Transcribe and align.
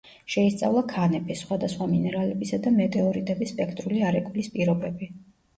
შეისწავლა 0.35 0.81
ქანების, 0.93 1.43
სხვადასხვა 1.45 1.87
მინერალებისა 1.91 2.61
და 2.65 2.73
მეტეორიტების 2.79 3.55
სპექტრული 3.55 4.03
არეკვლის 4.09 4.51
პირობები. 4.57 5.13